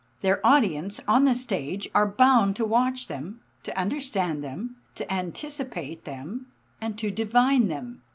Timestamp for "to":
2.55-2.65, 3.61-3.79, 4.95-5.13, 6.97-7.11